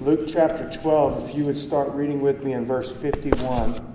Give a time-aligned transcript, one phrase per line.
[0.00, 3.94] Luke chapter 12, if you would start reading with me in verse 51.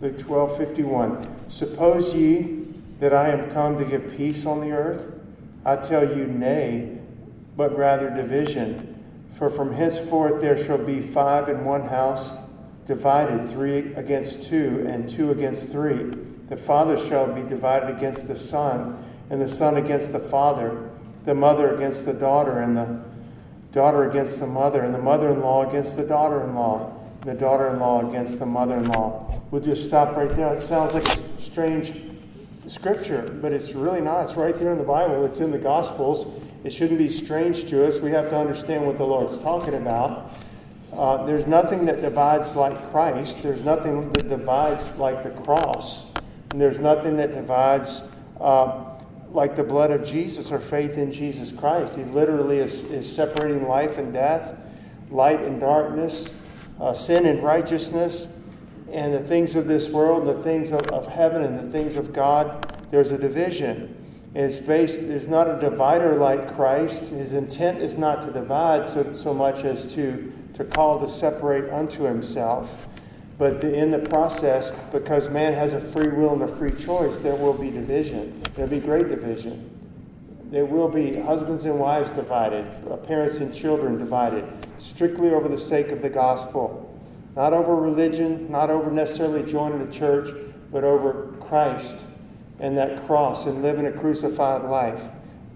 [0.00, 1.50] Luke 12, 51.
[1.50, 2.64] Suppose ye
[2.98, 5.12] that I am come to give peace on the earth?
[5.66, 6.98] I tell you, nay,
[7.58, 9.04] but rather division.
[9.32, 12.32] For from henceforth there shall be five in one house,
[12.86, 16.10] divided, three against two, and two against three.
[16.48, 18.96] The father shall be divided against the son,
[19.28, 20.90] and the son against the father,
[21.26, 23.00] the mother against the daughter, and the
[23.72, 27.30] daughter against the mother, and the mother in law against the daughter in law, and
[27.30, 29.42] the daughter in law against the mother in law.
[29.50, 30.54] We'll just stop right there.
[30.54, 32.00] It sounds like a strange
[32.68, 34.22] scripture, but it's really not.
[34.22, 36.42] It's right there in the Bible, it's in the Gospels.
[36.64, 37.98] It shouldn't be strange to us.
[37.98, 40.30] We have to understand what the Lord's talking about.
[40.92, 46.06] Uh, there's nothing that divides like Christ, there's nothing that divides like the cross,
[46.50, 48.02] and there's nothing that divides.
[48.40, 48.95] Uh,
[49.32, 51.96] like the blood of Jesus or faith in Jesus Christ.
[51.96, 54.56] He literally is, is separating life and death,
[55.10, 56.28] light and darkness,
[56.80, 58.28] uh, sin and righteousness,
[58.90, 61.96] and the things of this world, and the things of, of heaven, and the things
[61.96, 62.72] of God.
[62.90, 64.04] There's a division.
[64.34, 67.04] It's based, there's not a divider like Christ.
[67.04, 71.72] His intent is not to divide so, so much as to, to call to separate
[71.72, 72.86] unto himself.
[73.38, 77.34] But in the process, because man has a free will and a free choice, there
[77.34, 78.42] will be division.
[78.54, 79.70] There'll be great division.
[80.50, 84.44] There will be husbands and wives divided, uh, parents and children divided,
[84.78, 86.82] strictly over the sake of the gospel.
[87.34, 90.34] Not over religion, not over necessarily joining a church,
[90.72, 91.98] but over Christ
[92.58, 95.02] and that cross and living a crucified life.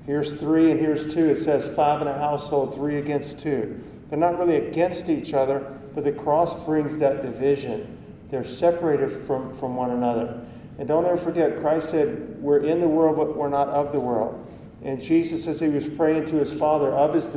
[0.07, 1.31] Here's three and here's two.
[1.31, 3.83] It says five in a household, three against two.
[4.09, 7.99] They're not really against each other, but the cross brings that division.
[8.29, 10.41] They're separated from, from one another.
[10.79, 14.01] And don't ever forget, Christ said, We're in the world, but we're not of the
[14.01, 14.47] world.
[14.83, 17.29] And Jesus, as he was praying to his Father of his,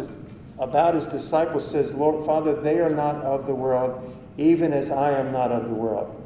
[0.60, 5.12] about his disciples, says, Lord, Father, they are not of the world, even as I
[5.12, 6.20] am not of the world.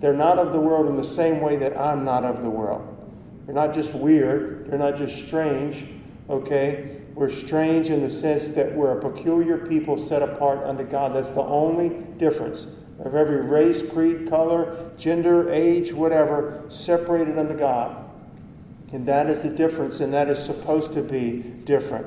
[0.00, 2.88] They're not of the world in the same way that I'm not of the world.
[3.46, 5.86] They're not just weird, they're not just strange,
[6.30, 7.01] okay?
[7.14, 11.14] We're strange in the sense that we're a peculiar people set apart unto God.
[11.14, 12.66] That's the only difference
[12.98, 18.08] of every race, creed, color, gender, age, whatever, separated unto God.
[18.92, 22.06] And that is the difference, and that is supposed to be different.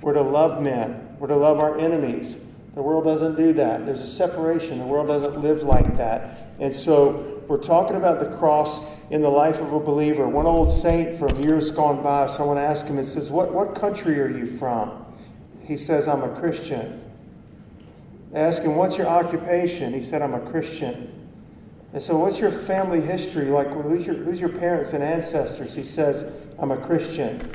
[0.00, 2.36] We're to love men, we're to love our enemies.
[2.76, 3.86] The world doesn't do that.
[3.86, 4.78] There's a separation.
[4.80, 6.52] The world doesn't live like that.
[6.60, 10.28] And so we're talking about the cross in the life of a believer.
[10.28, 14.20] One old saint from years gone by, someone asked him and says, What, what country
[14.20, 15.06] are you from?
[15.64, 17.02] He says, I'm a Christian.
[18.30, 19.94] They asked him, What's your occupation?
[19.94, 21.30] He said, I'm a Christian.
[21.94, 23.46] And so, what's your family history?
[23.46, 25.74] Like, who's your, who's your parents and ancestors?
[25.74, 27.50] He says, I'm a Christian.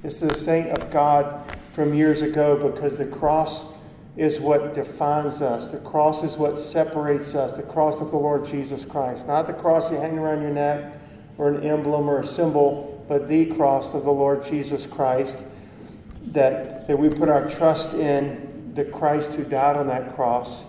[0.00, 3.75] This is a saint of God from years ago because the cross
[4.16, 5.70] is what defines us.
[5.70, 7.56] The cross is what separates us.
[7.56, 9.26] The cross of the Lord Jesus Christ.
[9.26, 10.94] Not the cross you hang around your neck
[11.36, 15.44] or an emblem or a symbol, but the cross of the Lord Jesus Christ.
[16.28, 20.64] That, that we put our trust in the Christ who died on that cross.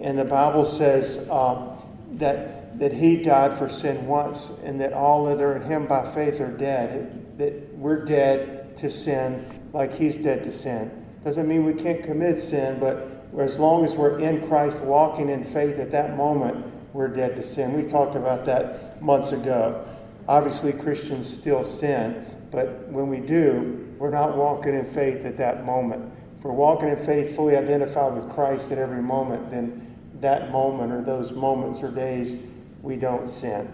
[0.00, 1.76] And the Bible says um,
[2.12, 6.08] that, that he died for sin once, and that all that are in him by
[6.10, 7.38] faith are dead.
[7.38, 11.06] That we're dead to sin like he's dead to sin.
[11.24, 13.08] Doesn't mean we can't commit sin, but
[13.38, 17.42] as long as we're in Christ, walking in faith at that moment, we're dead to
[17.42, 17.74] sin.
[17.74, 19.84] We talked about that months ago.
[20.26, 25.64] Obviously, Christians still sin, but when we do, we're not walking in faith at that
[25.64, 26.12] moment.
[26.38, 30.92] If we're walking in faith, fully identified with Christ at every moment, then that moment
[30.92, 32.36] or those moments or days,
[32.82, 33.72] we don't sin.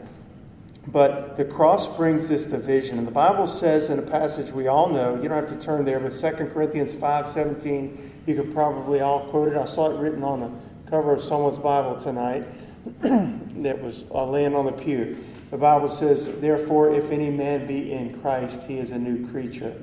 [0.87, 2.99] But the cross brings this division.
[2.99, 5.85] And the Bible says in a passage we all know, you don't have to turn
[5.85, 9.57] there, but 2 Corinthians 5 17, you could probably all quote it.
[9.57, 10.51] I saw it written on the
[10.91, 12.45] cover of someone's Bible tonight
[13.01, 15.17] that was uh, laying on the pew.
[15.51, 19.81] The Bible says, Therefore, if any man be in Christ, he is a new creature.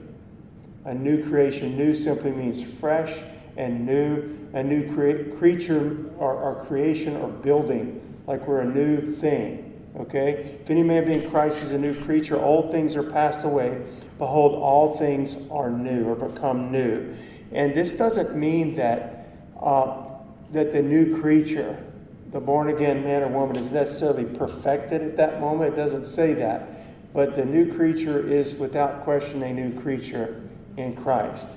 [0.86, 1.78] A new creation.
[1.78, 3.24] New simply means fresh
[3.58, 4.38] and new.
[4.54, 9.71] A new crea- creature or, or creation or building, like we're a new thing.
[9.96, 10.60] Okay?
[10.62, 13.82] If any man be in Christ is a new creature, old things are passed away.
[14.18, 17.14] Behold, all things are new or become new.
[17.52, 19.28] And this doesn't mean that,
[19.62, 20.04] uh,
[20.52, 21.84] that the new creature,
[22.32, 25.74] the born again man or woman, is necessarily perfected at that moment.
[25.74, 26.70] It doesn't say that.
[27.14, 30.42] But the new creature is without question a new creature
[30.78, 31.50] in Christ.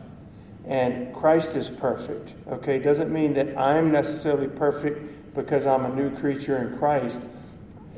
[0.66, 2.34] And Christ is perfect.
[2.48, 2.76] Okay?
[2.76, 7.20] It doesn't mean that I'm necessarily perfect because I'm a new creature in Christ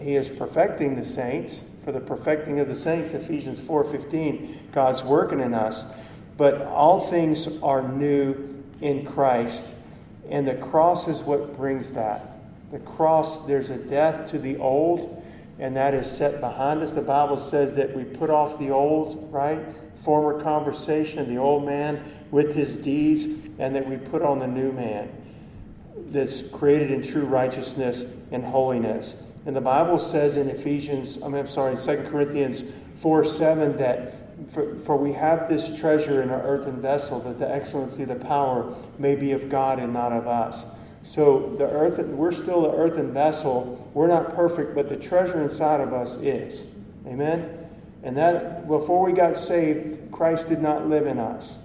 [0.01, 5.41] he is perfecting the saints for the perfecting of the saints ephesians 4.15 god's working
[5.41, 5.85] in us
[6.37, 9.67] But all things are new in Christ.
[10.29, 12.39] And the cross is what brings that.
[12.71, 15.23] The cross, there's a death to the old,
[15.59, 16.93] and that is set behind us.
[16.93, 19.61] The Bible says that we put off the old, right?
[20.03, 23.25] Former conversation, the old man with his deeds,
[23.59, 25.11] and that we put on the new man
[26.09, 29.17] that's created in true righteousness and holiness.
[29.47, 32.65] And the Bible says in Ephesians, I mean, I'm sorry, in 2 Corinthians
[33.01, 34.13] 4 7, that
[34.51, 38.75] for, for we have this treasure in our earthen vessel, that the excellency, the power
[38.99, 40.67] may be of God and not of us.
[41.05, 43.91] So the earth, we're still the earthen vessel.
[43.95, 46.67] We're not perfect, but the treasure inside of us is.
[47.07, 47.69] Amen?
[48.03, 51.59] And that before we got saved, Christ did not live in us.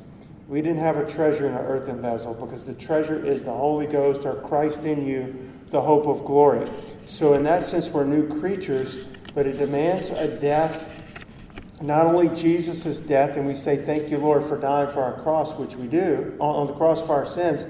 [0.48, 3.88] We didn't have a treasure in our earthen vessel because the treasure is the Holy
[3.88, 5.36] Ghost or Christ in you,
[5.72, 6.70] the hope of glory.
[7.06, 8.98] So, in that sense, we're new creatures,
[9.34, 10.88] but it demands a death.
[11.82, 15.54] Not only Jesus' death, and we say, Thank you, Lord, for dying for our cross,
[15.56, 17.66] which we do, on the cross for our sins,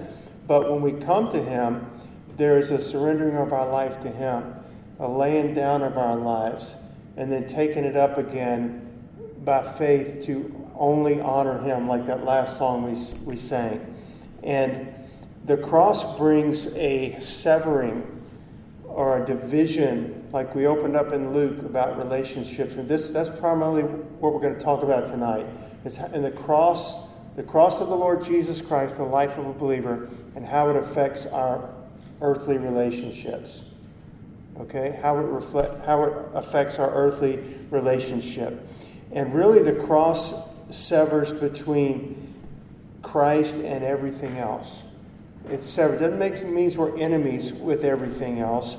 [0.48, 1.90] but when we come to Him,
[2.38, 4.56] there is a surrendering of our life to Him,
[5.00, 6.76] a laying down of our lives,
[7.18, 8.88] and then taking it up again
[9.46, 13.96] by faith to only honor Him, like that last song we, we sang.
[14.44, 14.92] And
[15.46, 18.22] the cross brings a severing
[18.84, 22.76] or a division, like we opened up in Luke about relationships.
[22.76, 25.46] And this, that's primarily what we're going to talk about tonight.
[25.84, 26.98] Is in the cross,
[27.36, 30.76] the cross of the Lord Jesus Christ, the life of a believer, and how it
[30.76, 31.70] affects our
[32.22, 33.64] earthly relationships.
[34.60, 37.40] Okay, how it reflect, how it affects our earthly
[37.72, 38.68] relationship,
[39.12, 40.34] and really the cross
[40.70, 42.36] severs between
[43.02, 44.84] Christ and everything else.
[45.50, 46.00] It's severed.
[46.00, 48.78] Doesn't make means we're enemies with everything else,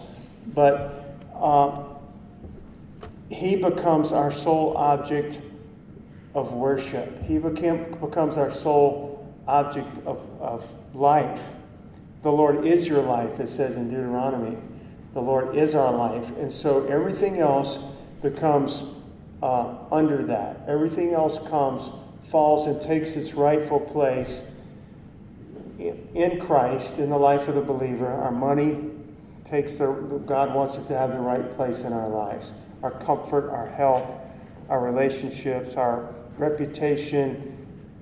[0.55, 1.85] but uh,
[3.31, 5.41] He becomes our sole object
[6.35, 7.23] of worship.
[7.25, 11.43] He became, becomes our sole object of, of life.
[12.23, 14.57] The Lord is your life, it says in Deuteronomy.
[15.15, 16.31] The Lord is our life.
[16.39, 17.79] And so everything else
[18.23, 18.85] becomes
[19.43, 20.61] uh, under that.
[20.69, 21.91] Everything else comes,
[22.29, 24.45] falls, and takes its rightful place
[25.79, 28.07] in Christ in the life of the believer.
[28.07, 28.91] Our money
[29.45, 29.87] takes the,
[30.27, 32.55] God wants it to have the right place in our lives.
[32.83, 34.09] Our comfort, our health,
[34.69, 37.57] our relationships, our reputation,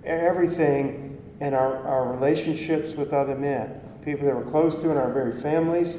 [0.05, 5.13] everything, and our, our relationships with other men, people that we're close to in our
[5.13, 5.97] very families,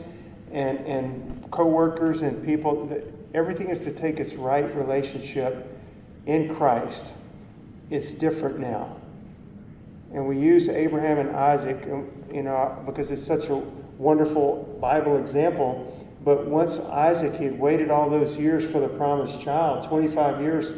[0.51, 2.85] and, and co workers, and people.
[2.87, 3.03] That,
[3.33, 5.77] everything is to take its right relationship
[6.25, 7.05] in Christ.
[7.89, 9.00] It's different now.
[10.13, 13.55] And we use Abraham and Isaac, you know, because it's such a
[13.97, 15.97] wonderful Bible example.
[16.23, 20.75] But once Isaac, he had waited all those years for the promised child, 25 years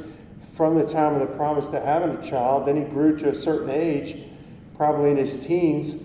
[0.53, 2.67] from the time of the promise to having a child.
[2.67, 4.19] Then he grew to a certain age,
[4.77, 5.95] probably in his teens.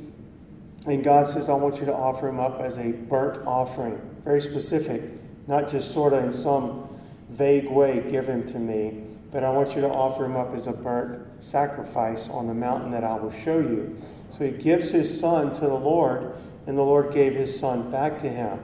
[0.86, 4.00] And God says, I want you to offer him up as a burnt offering.
[4.24, 5.02] Very specific,
[5.46, 6.88] not just sort of in some
[7.28, 10.66] vague way, give him to me, but I want you to offer him up as
[10.66, 14.00] a burnt sacrifice on the mountain that I will show you.
[14.36, 16.34] So he gives his son to the Lord,
[16.66, 18.58] and the Lord gave his son back to him.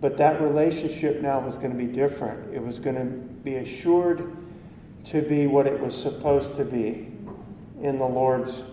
[0.00, 2.54] But that relationship now was going to be different.
[2.54, 4.34] It was going to be assured
[5.06, 7.08] to be what it was supposed to be
[7.82, 8.64] in the Lord's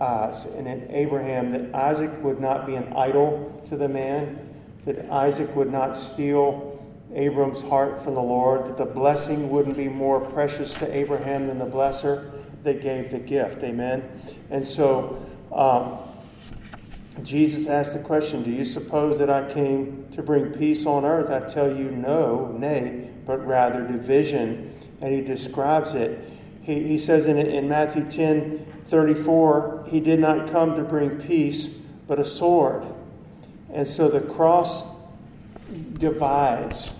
[0.00, 0.44] eyes.
[0.44, 4.38] And in Abraham, that Isaac would not be an idol to the man,
[4.86, 6.67] that Isaac would not steal
[7.14, 11.58] Abram's heart from the Lord, that the blessing wouldn't be more precious to Abraham than
[11.58, 12.30] the blesser
[12.64, 13.62] that gave the gift.
[13.62, 14.02] Amen.
[14.50, 15.98] And so um,
[17.22, 21.30] Jesus asked the question Do you suppose that I came to bring peace on earth?
[21.30, 26.28] I tell you, no, nay, but rather division and he describes it.
[26.62, 31.66] He, he says in, in Matthew 10 34, he did not come to bring peace,
[31.66, 32.84] but a sword.
[33.70, 34.82] And so the cross
[35.94, 36.94] divides.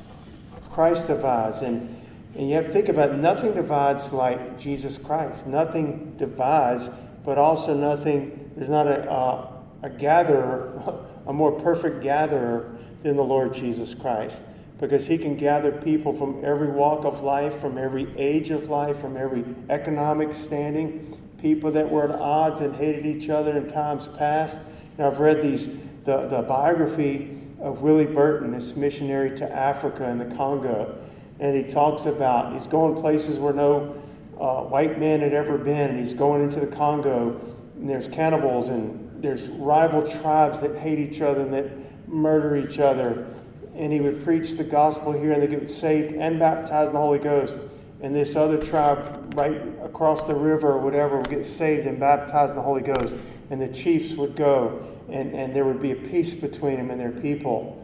[0.79, 1.63] Christ divides.
[1.63, 1.93] And,
[2.37, 5.45] and you have to think about it, nothing divides like Jesus Christ.
[5.45, 6.89] Nothing divides,
[7.25, 13.25] but also nothing, there's not a, a, a gatherer, a more perfect gatherer than the
[13.25, 14.41] Lord Jesus Christ
[14.79, 19.01] because he can gather people from every walk of life, from every age of life,
[19.01, 24.07] from every economic standing, people that were at odds and hated each other in times
[24.17, 24.61] past.
[24.97, 25.67] And I've read these
[26.05, 30.99] the, the biography of Willie Burton, this missionary to Africa and the Congo,
[31.41, 33.97] and he talks about he's going places where no
[34.41, 37.41] uh, white man had ever been, and he's going into the Congo,
[37.77, 41.71] and there's cannibals and there's rival tribes that hate each other and that
[42.09, 43.27] murder each other.
[43.75, 47.01] And he would preach the gospel here, and they get saved and baptized in the
[47.01, 47.61] Holy Ghost.
[48.01, 52.51] And this other tribe, right across the river or whatever would get saved and baptized
[52.51, 53.17] in the Holy Ghost,
[53.51, 57.01] and the chiefs would go, and, and there would be a peace between them and
[57.01, 57.75] their people.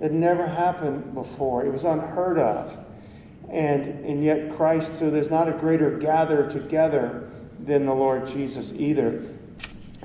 [0.00, 1.64] It never happened before.
[1.64, 2.76] It was unheard of.
[3.50, 8.72] And, and yet, Christ, so there's not a greater gather together than the Lord Jesus
[8.74, 9.22] either.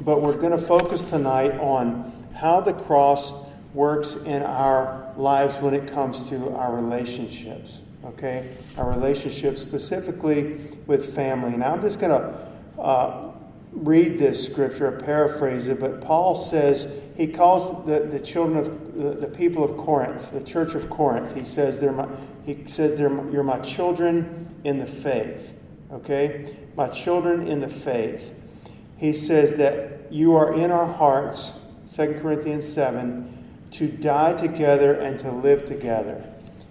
[0.01, 3.33] But we're going to focus tonight on how the cross
[3.73, 7.81] works in our lives when it comes to our relationships.
[8.05, 8.49] Okay?
[8.77, 10.55] Our relationships specifically
[10.87, 11.55] with family.
[11.55, 13.32] Now, I'm just going to uh,
[13.73, 19.27] read this scripture, paraphrase it, but Paul says, he calls the, the children of the,
[19.27, 22.07] the people of Corinth, the church of Corinth, he says, they're my,
[22.45, 25.55] he says they're, you're my children in the faith.
[25.91, 26.55] Okay?
[26.75, 28.33] My children in the faith.
[28.97, 31.59] He says that you are in our hearts,
[31.93, 33.29] 2 Corinthians 7,
[33.71, 36.23] to die together and to live together.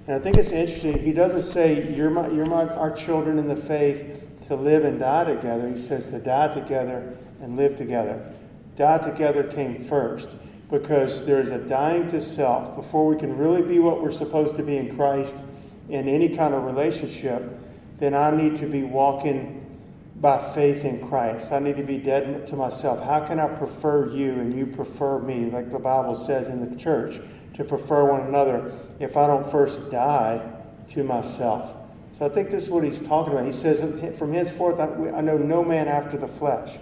[0.07, 0.99] And I think it's interesting.
[0.99, 4.22] He doesn't say, You're, my, you're my, our children in the faith
[4.53, 5.69] to live and die together.
[5.69, 8.33] He says to die together and live together.
[8.77, 10.31] Die together came first
[10.71, 12.77] because there is a dying to self.
[12.77, 15.37] Before we can really be what we're supposed to be in Christ
[15.89, 17.43] in any kind of relationship,
[17.99, 19.59] then I need to be walking
[20.17, 21.51] by faith in Christ.
[21.51, 23.03] I need to be dead to myself.
[23.03, 26.77] How can I prefer you and you prefer me, like the Bible says in the
[26.77, 27.21] church,
[27.55, 30.47] to prefer one another if I don't first die
[30.91, 31.82] to myself?
[32.23, 33.47] So I think this is what he's talking about.
[33.47, 33.81] He says,
[34.17, 36.79] From henceforth, I, I know no man after the flesh.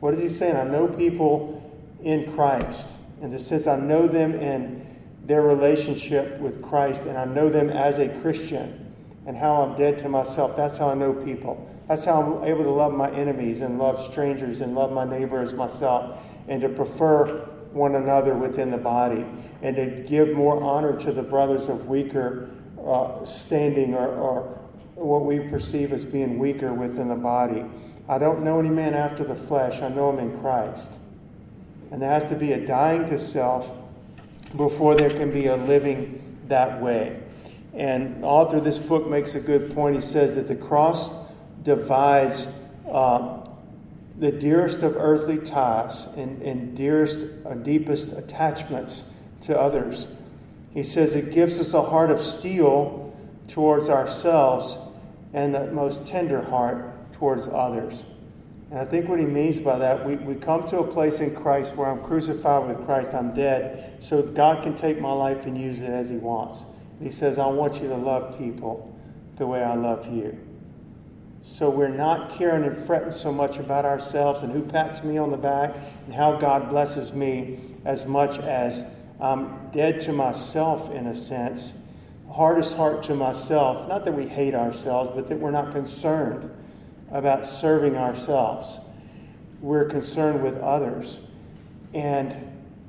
[0.00, 0.54] What is he saying?
[0.54, 1.72] I know people
[2.02, 2.88] in Christ.
[3.22, 4.84] In the sense, I know them in
[5.24, 8.94] their relationship with Christ, and I know them as a Christian
[9.24, 10.58] and how I'm dead to myself.
[10.58, 11.74] That's how I know people.
[11.88, 15.40] That's how I'm able to love my enemies and love strangers and love my neighbor
[15.40, 19.24] as myself and to prefer one another within the body
[19.62, 22.50] and to give more honor to the brothers of weaker
[22.84, 24.61] uh, standing or, or
[25.02, 27.64] what we perceive as being weaker within the body.
[28.08, 30.92] I don't know any man after the flesh, I know him in Christ.
[31.90, 33.70] And there has to be a dying to self
[34.56, 37.20] before there can be a living that way.
[37.74, 39.94] And the author of this book makes a good point.
[39.94, 41.14] He says that the cross
[41.62, 42.48] divides
[42.90, 43.46] uh,
[44.18, 49.04] the dearest of earthly ties and, and dearest and deepest attachments
[49.42, 50.06] to others.
[50.74, 53.14] He says it gives us a heart of steel
[53.48, 54.78] towards ourselves
[55.32, 58.04] and the most tender heart towards others.
[58.70, 61.34] And I think what he means by that, we, we come to a place in
[61.34, 65.58] Christ where I'm crucified with Christ, I'm dead, so God can take my life and
[65.58, 66.60] use it as he wants.
[67.02, 68.98] He says, I want you to love people
[69.36, 70.38] the way I love you.
[71.42, 75.30] So we're not caring and fretting so much about ourselves and who pats me on
[75.30, 75.74] the back
[76.06, 78.84] and how God blesses me as much as
[79.20, 81.72] I'm dead to myself in a sense,
[82.32, 83.88] hardest heart to myself.
[83.88, 86.50] Not that we hate ourselves, but that we're not concerned
[87.10, 88.78] about serving ourselves.
[89.60, 91.20] We're concerned with others.
[91.94, 92.34] And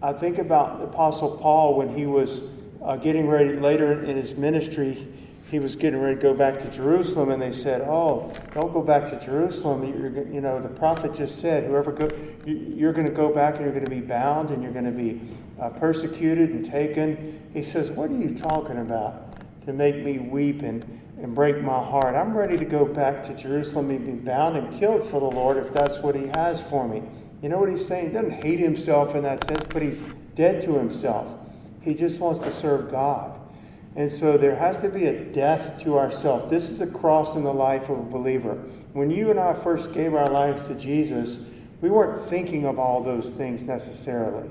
[0.01, 2.41] I think about the Apostle Paul when he was
[2.81, 5.07] uh, getting ready later in his ministry
[5.53, 8.81] he was getting ready to go back to Jerusalem, and they said, "Oh, don't go
[8.81, 9.83] back to Jerusalem.
[9.83, 12.09] You're, you know, the prophet just said, whoever go,
[12.43, 14.91] you're going to go back and you're going to be bound and you're going to
[14.91, 15.21] be
[15.59, 19.22] uh, persecuted and taken." He says, "What are you talking about?
[19.65, 20.85] To make me weep and
[21.21, 22.15] and break my heart?
[22.15, 25.57] I'm ready to go back to Jerusalem and be bound and killed for the Lord
[25.57, 27.03] if that's what He has for me."
[27.43, 28.07] You know what he's saying?
[28.07, 30.01] He doesn't hate himself in that sense, but he's
[30.33, 31.27] dead to himself.
[31.81, 33.37] He just wants to serve God.
[33.97, 36.49] And so there has to be a death to ourself.
[36.49, 38.57] This is a cross in the life of a believer.
[38.93, 41.41] When you and I first gave our lives to Jesus,
[41.81, 44.49] we weren't thinking of all those things necessarily.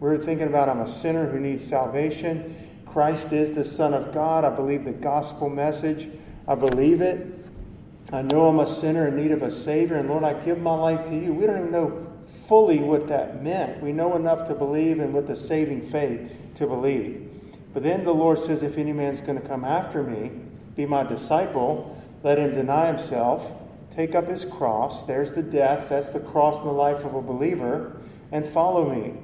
[0.00, 2.52] We were thinking about I'm a sinner who needs salvation.
[2.92, 4.44] Christ is the Son of God.
[4.44, 6.10] I believe the gospel message.
[6.46, 7.26] I believe it.
[8.12, 10.74] I know I'm a sinner in need of a Savior, and Lord, I give my
[10.74, 11.32] life to you.
[11.32, 12.12] We don't even know
[12.46, 13.82] fully what that meant.
[13.82, 17.30] We know enough to believe and with the saving faith to believe.
[17.72, 20.30] But then the Lord says, If any man's going to come after me,
[20.76, 23.52] be my disciple, let him deny himself,
[23.90, 25.06] take up his cross.
[25.06, 25.88] There's the death.
[25.88, 27.96] That's the cross in the life of a believer,
[28.30, 29.14] and follow me.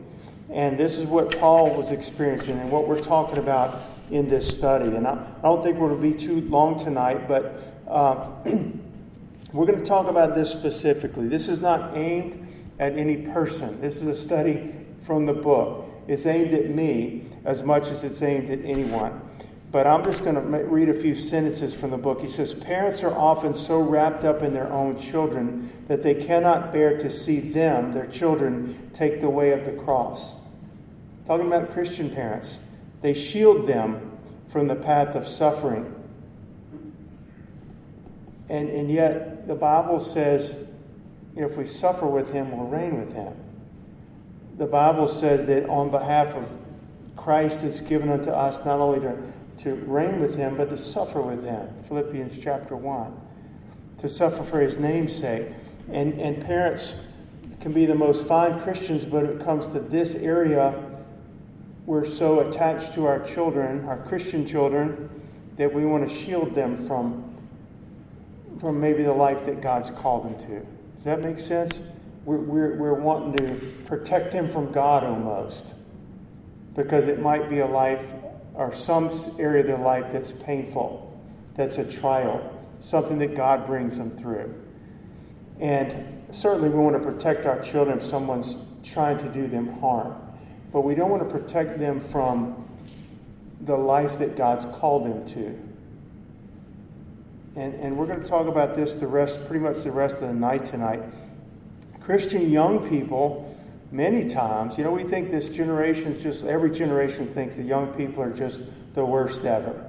[0.51, 4.87] And this is what Paul was experiencing and what we're talking about in this study.
[4.87, 8.31] And I, I don't think we're going to be too long tonight, but uh,
[9.53, 11.29] we're going to talk about this specifically.
[11.29, 12.47] This is not aimed
[12.79, 15.85] at any person, this is a study from the book.
[16.07, 19.28] It's aimed at me as much as it's aimed at anyone.
[19.71, 22.23] But I'm just going to read a few sentences from the book.
[22.23, 26.73] He says, Parents are often so wrapped up in their own children that they cannot
[26.73, 30.35] bear to see them, their children, take the way of the cross.
[31.27, 32.61] Talking about Christian parents,
[33.03, 35.95] they shield them from the path of suffering.
[38.49, 40.57] And, and yet, the Bible says
[41.37, 43.35] if we suffer with him, we'll reign with him.
[44.57, 46.57] The Bible says that on behalf of
[47.17, 49.17] Christ, it's given unto us not only to,
[49.59, 51.69] to reign with him, but to suffer with him.
[51.89, 53.21] Philippians chapter 1.
[53.99, 55.49] To suffer for his name's sake.
[55.91, 57.01] And, and parents
[57.61, 60.85] can be the most fine Christians, but it comes to this area,
[61.87, 65.11] we're so attached to our children, our Christian children,
[65.57, 67.37] that we want to shield them from,
[68.61, 70.67] from maybe the life that God's called them to.
[70.97, 71.81] Does that make sense?
[72.25, 75.75] We're, we're, we're wanting to protect them from God almost
[76.77, 78.05] because it might be a life
[78.59, 81.17] or some area of their life that's painful,
[81.55, 84.53] that's a trial, something that God brings them through.
[85.61, 85.93] And
[86.33, 90.21] certainly we want to protect our children if someone's trying to do them harm.
[90.73, 92.69] But we don't want to protect them from
[93.61, 95.69] the life that God's called them to.
[97.61, 100.29] And, and we're going to talk about this the rest, pretty much the rest of
[100.29, 101.03] the night tonight.
[102.01, 103.48] Christian young people,
[103.91, 107.93] many times, you know, we think this generation is just, every generation thinks the young
[107.95, 108.63] people are just
[108.95, 109.85] the worst ever.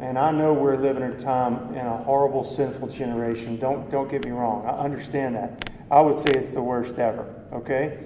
[0.00, 3.58] And I know we're living in a time in a horrible, sinful generation.
[3.58, 4.66] Don't, don't get me wrong.
[4.66, 5.70] I understand that.
[5.90, 7.98] I would say it's the worst ever, okay?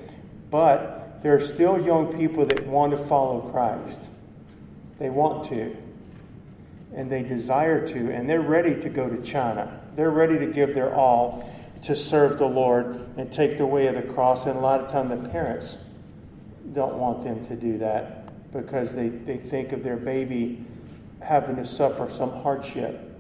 [0.51, 4.03] But there are still young people that want to follow Christ.
[4.99, 5.77] They want to.
[6.95, 8.13] And they desire to.
[8.13, 9.81] And they're ready to go to China.
[9.95, 11.51] They're ready to give their all
[11.87, 14.47] to serve the Lord and take the way of the cross.
[14.47, 15.79] And a lot of time the parents
[16.73, 20.65] don't want them to do that because they, they think of their baby
[21.21, 23.17] having to suffer some hardship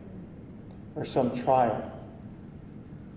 [0.96, 1.92] or some trial.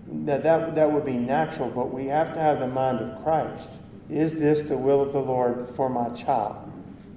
[0.06, 3.72] Now, that, that would be natural, but we have to have the mind of Christ.
[4.08, 6.70] Is this the will of the Lord for my child?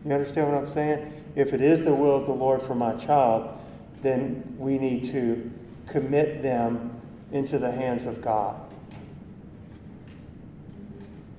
[0.05, 1.23] You understand what I'm saying?
[1.35, 3.59] If it is the will of the Lord for my child,
[4.01, 5.51] then we need to
[5.87, 6.92] commit them
[7.33, 8.55] into the hands of God.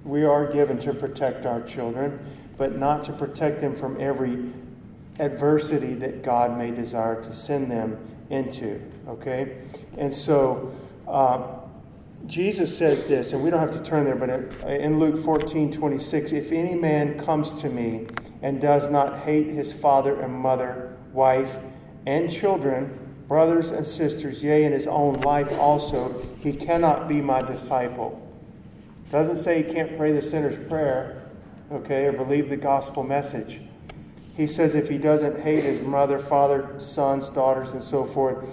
[0.04, 2.18] We are given to protect our children,
[2.58, 4.52] but not to protect them from every
[5.18, 7.96] adversity that God may desire to send them
[8.28, 8.82] into.
[9.08, 9.56] Okay?
[9.96, 10.74] And so
[11.08, 11.46] uh,
[12.26, 14.30] Jesus says this, and we don't have to turn there, but
[14.68, 18.06] in Luke 14 26, if any man comes to me
[18.42, 21.58] and does not hate his father and mother, wife,
[22.06, 27.42] and children, brothers and sisters, yea, in his own life also, he cannot be my
[27.42, 28.20] disciple.
[29.10, 31.22] Doesn't say he can't pray the sinner's prayer,
[31.72, 33.60] okay, or believe the gospel message.
[34.36, 38.44] He says if he doesn't hate his mother, father, sons, daughters, and so forth,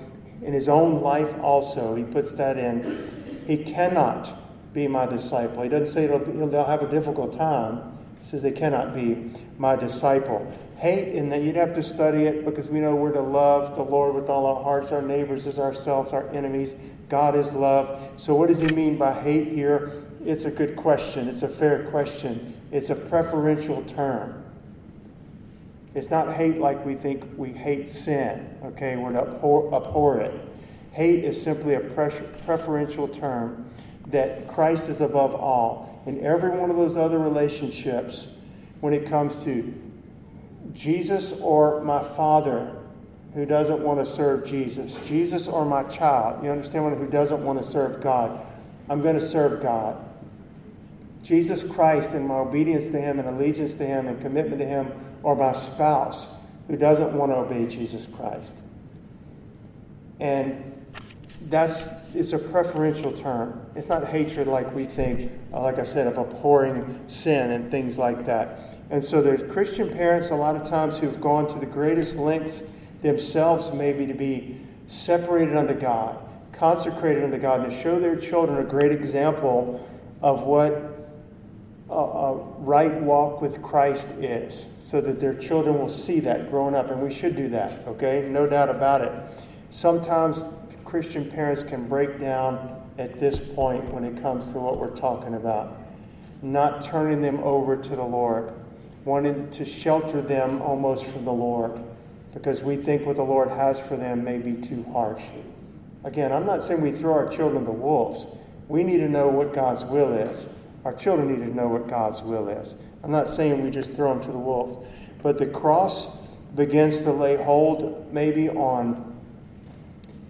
[0.43, 5.63] in his own life also, he puts that in, he cannot be my disciple.
[5.63, 7.90] He doesn't say they'll have a difficult time.
[8.31, 10.49] Says they cannot be my disciple.
[10.77, 13.83] Hate, and that you'd have to study it because we know we're to love the
[13.83, 16.73] Lord with all our hearts, our neighbors as ourselves, our enemies.
[17.09, 18.09] God is love.
[18.15, 20.05] So, what does he mean by hate here?
[20.25, 21.27] It's a good question.
[21.27, 22.57] It's a fair question.
[22.71, 24.41] It's a preferential term.
[25.93, 28.95] It's not hate like we think we hate sin, okay?
[28.95, 30.33] We're to abhor, abhor it.
[30.93, 33.69] Hate is simply a preferential term
[34.07, 35.90] that Christ is above all.
[36.05, 38.29] In every one of those other relationships,
[38.79, 39.73] when it comes to
[40.73, 42.75] Jesus or my father
[43.33, 47.61] who doesn't want to serve Jesus, Jesus or my child, you understand who doesn't want
[47.61, 48.45] to serve God,
[48.89, 49.97] I'm going to serve God.
[51.23, 54.91] Jesus Christ and my obedience to Him and allegiance to Him and commitment to Him,
[55.23, 56.27] or my spouse
[56.67, 58.55] who doesn't want to obey Jesus Christ.
[60.19, 60.83] And
[61.49, 63.65] that's it's a preferential term.
[63.75, 67.97] It's not hatred like we think, uh, like I said, of abhorring sin and things
[67.97, 68.59] like that.
[68.89, 72.63] And so there's Christian parents a lot of times who've gone to the greatest lengths
[73.01, 76.17] themselves maybe to be separated unto God,
[76.51, 79.87] consecrated unto God, and to show their children a great example
[80.21, 80.73] of what
[81.89, 86.75] a, a right walk with Christ is, so that their children will see that growing
[86.75, 86.91] up.
[86.91, 88.27] And we should do that, okay?
[88.29, 89.11] No doubt about it.
[89.69, 90.43] Sometimes
[90.91, 95.35] Christian parents can break down at this point when it comes to what we're talking
[95.35, 95.77] about.
[96.41, 98.51] Not turning them over to the Lord,
[99.05, 101.81] wanting to shelter them almost from the Lord
[102.33, 105.23] because we think what the Lord has for them may be too harsh.
[106.03, 108.27] Again, I'm not saying we throw our children to wolves.
[108.67, 110.49] We need to know what God's will is.
[110.83, 112.75] Our children need to know what God's will is.
[113.01, 114.85] I'm not saying we just throw them to the wolves,
[115.23, 116.07] but the cross
[116.53, 119.07] begins to lay hold maybe on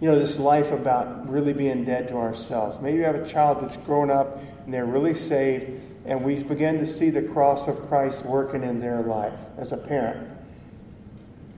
[0.02, 2.82] you know this life about really being dead to ourselves.
[2.82, 6.80] Maybe you have a child that's grown up and they're really saved and we begin
[6.80, 10.28] to see the cross of Christ working in their life as a parent.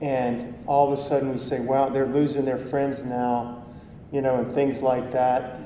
[0.00, 3.64] And all of a sudden we say, wow, they're losing their friends now
[4.14, 5.58] you know, and things like that.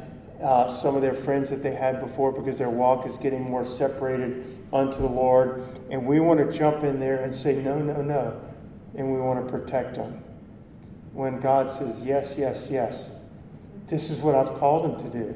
[0.42, 3.62] Uh, some of their friends that they had before because their walk is getting more
[3.62, 5.62] separated unto the Lord.
[5.90, 8.40] And we want to jump in there and say, no, no, no.
[8.94, 10.24] And we want to protect them.
[11.18, 13.10] When God says, yes, yes, yes,
[13.88, 15.34] this is what I've called them to do.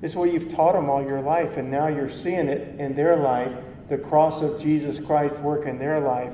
[0.00, 2.94] This is what you've taught them all your life, and now you're seeing it in
[2.94, 3.52] their life,
[3.88, 6.32] the cross of Jesus Christ work in their life.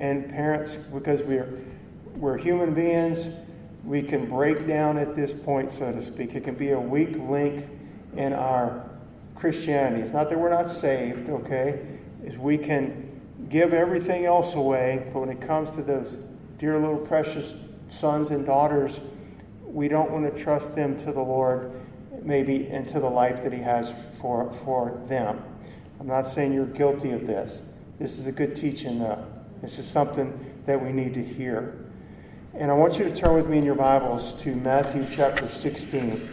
[0.00, 1.58] And parents, because we're
[2.14, 3.28] we're human beings,
[3.84, 6.34] we can break down at this point, so to speak.
[6.34, 7.66] It can be a weak link
[8.16, 8.88] in our
[9.34, 10.00] Christianity.
[10.00, 11.86] It's not that we're not saved, okay?
[12.24, 16.22] Is we can give everything else away, but when it comes to those
[16.56, 17.54] dear little precious
[17.88, 19.00] sons and daughters,
[19.62, 21.72] we don't want to trust them to the Lord,
[22.22, 25.42] maybe into the life that He has for, for them.
[26.00, 27.62] I'm not saying you're guilty of this.
[27.98, 29.24] This is a good teaching, though.
[29.62, 31.86] This is something that we need to hear.
[32.54, 36.28] And I want you to turn with me in your Bibles to Matthew chapter 16.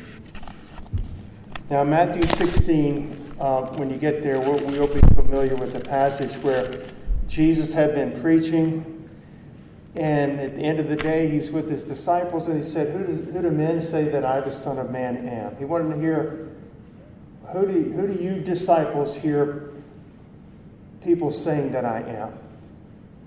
[1.69, 6.31] Now, Matthew 16, uh, when you get there, we'll, we'll be familiar with the passage
[6.43, 6.83] where
[7.27, 9.02] Jesus had been preaching.
[9.95, 13.06] And at the end of the day, he's with his disciples, and he said, Who,
[13.06, 15.56] does, who do men say that I, the Son of Man, am?
[15.58, 16.49] He wanted to hear,
[17.51, 19.71] Who do, who do you disciples hear
[21.03, 22.34] people saying that I am?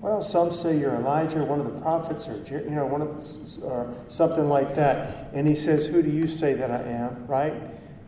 [0.01, 3.93] Well, some say you're Elijah, one of the prophets, or you know, one of or
[4.09, 5.29] something like that.
[5.33, 7.53] And he says, "Who do you say that I am?" Right?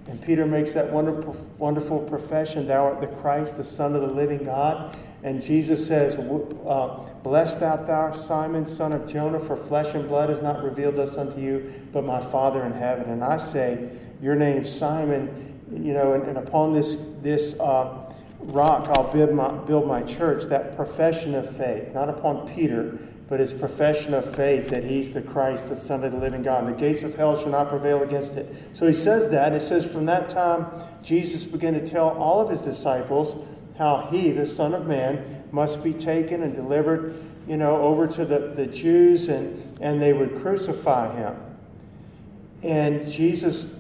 [0.08, 4.08] And Peter makes that wonderful, wonderful profession: "Thou art the Christ, the Son of the
[4.08, 6.88] living God." And Jesus says, uh,
[7.24, 11.18] "Blessed art thou, Simon, son of Jonah, for flesh and blood has not revealed this
[11.18, 13.90] unto you, but my Father in heaven." And I say,
[14.22, 15.30] "Your name's Simon."
[15.72, 17.60] You know, and, and upon this this.
[17.60, 18.06] Uh,
[18.42, 23.40] rock I'll build my, build my church, that profession of faith, not upon Peter, but
[23.40, 26.64] his profession of faith that he's the Christ, the Son of the living God.
[26.64, 28.56] And the gates of hell shall not prevail against it.
[28.74, 29.48] So he says that.
[29.48, 30.66] And it says, from that time,
[31.04, 33.36] Jesus began to tell all of his disciples
[33.80, 37.16] how he, the Son of Man, must be taken and delivered,
[37.48, 41.36] you know, over to the, the Jews, and, and they would crucify him.
[42.62, 43.74] And Jesus,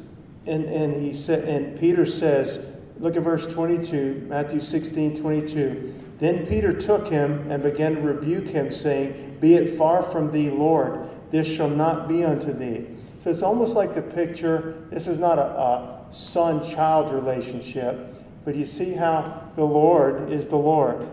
[0.47, 2.65] and, and he said, and Peter says,
[2.97, 5.95] Look at verse 22, Matthew 16, 22.
[6.19, 10.49] Then Peter took him and began to rebuke him, saying, Be it far from thee,
[10.49, 12.87] Lord, this shall not be unto thee.
[13.19, 14.83] So it's almost like the picture.
[14.89, 20.47] This is not a, a son child relationship, but you see how the Lord is
[20.47, 21.07] the Lord.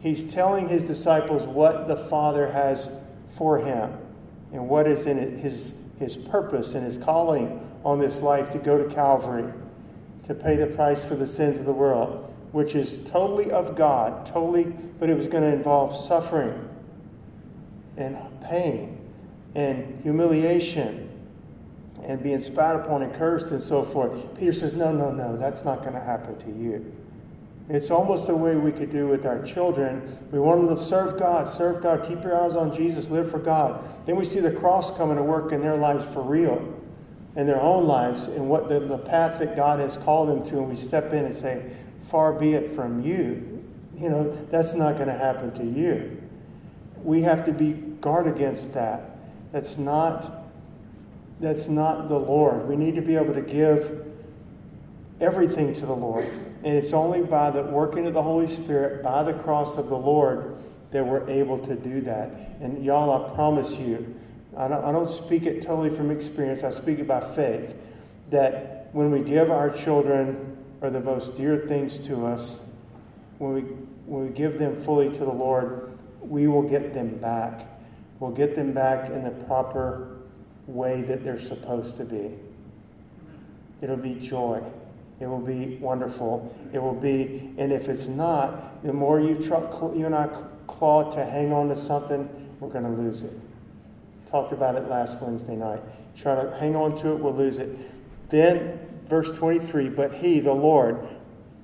[0.00, 2.90] He's telling his disciples what the Father has
[3.36, 3.96] for him
[4.52, 8.58] and what is in it, his, his purpose and his calling on this life to
[8.58, 9.52] go to Calvary
[10.26, 14.24] to pay the price for the sins of the world, which is totally of God,
[14.24, 14.64] totally,
[14.98, 16.68] but it was going to involve suffering
[17.96, 18.98] and pain
[19.54, 21.10] and humiliation
[22.04, 24.38] and being spat upon and cursed and so forth.
[24.38, 26.92] Peter says, No, no, no, that's not going to happen to you.
[27.68, 30.18] It's almost the way we could do with our children.
[30.30, 33.38] We want them to serve God, serve God, keep your eyes on Jesus, live for
[33.38, 33.82] God.
[34.04, 36.74] Then we see the cross coming to work in their lives for real
[37.36, 40.58] in their own lives and what the, the path that God has called them to,
[40.58, 41.70] and we step in and say,
[42.10, 43.64] Far be it from you.
[43.96, 46.20] You know, that's not going to happen to you.
[47.02, 49.18] We have to be guard against that.
[49.52, 50.43] That's not
[51.44, 52.66] that's not the Lord.
[52.66, 54.06] We need to be able to give
[55.20, 56.24] everything to the Lord.
[56.24, 59.96] And it's only by the working of the Holy Spirit, by the cross of the
[59.96, 60.56] Lord,
[60.90, 62.30] that we're able to do that.
[62.60, 64.14] And y'all, I promise you,
[64.56, 67.76] I don't, I don't speak it totally from experience, I speak it by faith.
[68.30, 72.60] That when we give our children or the most dear things to us,
[73.38, 73.60] when we,
[74.06, 77.66] when we give them fully to the Lord, we will get them back.
[78.18, 80.13] We'll get them back in the proper
[80.66, 82.30] way that they're supposed to be.
[83.82, 84.62] It'll be joy.
[85.20, 86.54] It will be wonderful.
[86.72, 89.60] It will be, and if it's not, the more you, try,
[89.94, 90.28] you and I
[90.66, 92.28] claw to hang on to something,
[92.60, 93.32] we're going to lose it.
[94.30, 95.82] Talked about it last Wednesday night.
[96.16, 97.76] Try to hang on to it, we'll lose it.
[98.30, 101.06] Then, verse 23 But he, the Lord,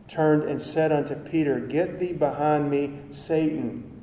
[0.06, 3.99] turned and said unto Peter, Get thee behind me, Satan.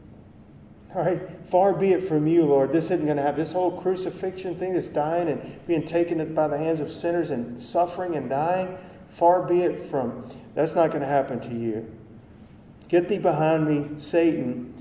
[1.45, 2.71] Far be it from you, Lord.
[2.71, 3.39] This isn't going to happen.
[3.39, 7.61] This whole crucifixion thing, this dying and being taken by the hands of sinners and
[7.61, 8.77] suffering and dying,
[9.09, 10.29] far be it from.
[10.55, 11.93] That's not going to happen to you.
[12.87, 14.73] Get thee behind me, Satan.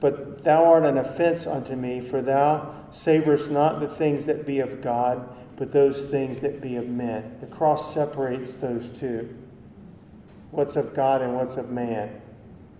[0.00, 4.60] But thou art an offense unto me, for thou savorest not the things that be
[4.60, 7.38] of God, but those things that be of men.
[7.40, 9.36] The cross separates those two
[10.50, 12.22] what's of God and what's of man.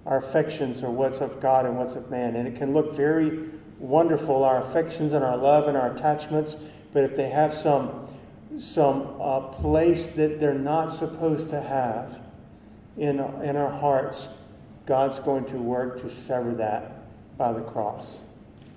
[0.09, 2.35] Our affections are what's of God and what's of man.
[2.35, 6.57] And it can look very wonderful, our affections and our love and our attachments,
[6.92, 8.09] but if they have some
[8.59, 12.21] some uh, place that they're not supposed to have
[12.97, 14.29] in, in our hearts,
[14.87, 17.05] God's going to work to sever that
[17.37, 18.18] by the cross.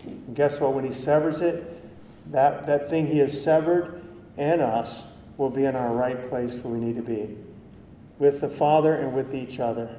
[0.06, 0.74] And guess what?
[0.74, 1.84] When He severs it,
[2.32, 4.04] that, that thing He has severed
[4.38, 5.06] and us
[5.38, 7.36] will be in our right place where we need to be
[8.20, 9.96] with the Father and with each other,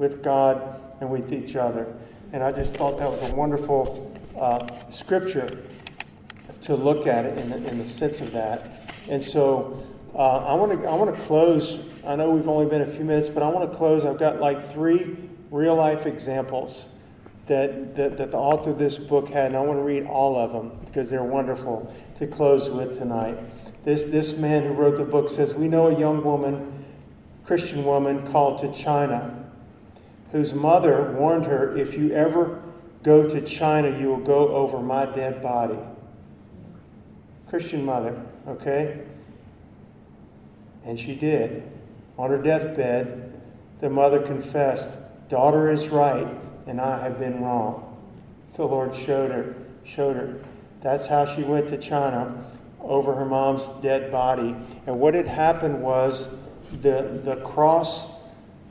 [0.00, 1.86] with God and with each other.
[2.32, 5.62] And I just thought that was a wonderful uh, scripture
[6.62, 8.94] to look at it in the, in the sense of that.
[9.10, 11.84] And so uh, I want to I want to close.
[12.06, 14.06] I know we've only been a few minutes, but I want to close.
[14.06, 15.18] I've got like three
[15.50, 16.86] real life examples
[17.46, 20.38] that, that, that the author of this book had, and I want to read all
[20.38, 23.36] of them because they're wonderful to close with tonight.
[23.84, 26.86] This, this man who wrote the book says, We know a young woman,
[27.44, 29.49] Christian woman, called to China,
[30.32, 32.62] whose mother warned her, If you ever
[33.02, 35.78] go to China, you will go over my dead body.
[37.48, 39.00] Christian mother, okay?
[40.84, 41.70] And she did.
[42.16, 43.40] On her deathbed,
[43.80, 46.26] the mother confessed, Daughter is right,
[46.66, 47.96] and I have been wrong.
[48.54, 50.40] The Lord showed her, showed her.
[50.82, 52.44] That's how she went to China
[52.80, 54.56] over her mom's dead body.
[54.86, 56.28] And what had happened was
[56.82, 58.06] the, the cross,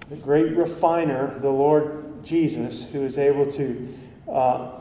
[0.09, 3.97] the great refiner, the Lord Jesus, who is able to
[4.31, 4.71] uh,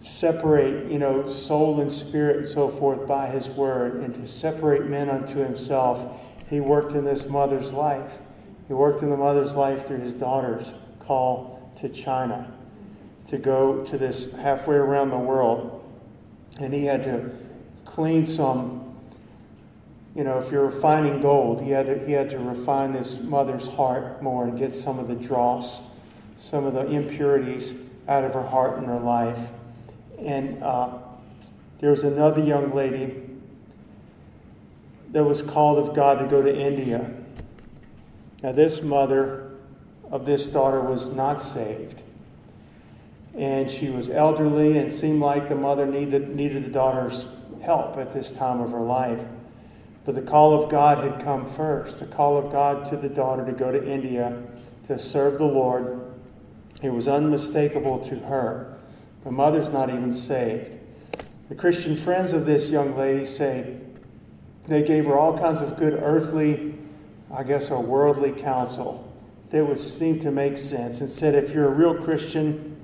[0.00, 4.86] separate, you know, soul and spirit and so forth by his word, and to separate
[4.86, 8.18] men unto himself, he worked in this mother's life.
[8.68, 12.52] He worked in the mother's life through his daughter's call to China
[13.28, 15.84] to go to this halfway around the world.
[16.60, 17.30] And he had to
[17.84, 18.89] clean some,
[20.20, 23.66] you know, if you're refining gold, he had to, he had to refine this mother's
[23.68, 25.80] heart more and get some of the dross,
[26.36, 27.72] some of the impurities
[28.06, 29.48] out of her heart and her life.
[30.18, 30.98] And uh,
[31.78, 33.30] there was another young lady
[35.12, 37.10] that was called of God to go to India.
[38.42, 39.52] Now, this mother
[40.10, 42.02] of this daughter was not saved.
[43.34, 47.24] And she was elderly and seemed like the mother needed, needed the daughter's
[47.62, 49.24] help at this time of her life.
[50.04, 53.44] But the call of God had come first the call of God to the daughter
[53.44, 54.42] to go to India
[54.86, 56.00] to serve the Lord.
[56.82, 58.78] It was unmistakable to her.
[59.24, 60.70] The mother's not even saved.
[61.48, 63.76] The Christian friends of this young lady say
[64.66, 66.74] they gave her all kinds of good earthly,
[67.32, 69.12] I guess, or worldly counsel
[69.50, 72.76] that would seem to make sense and said, if you're a real Christian,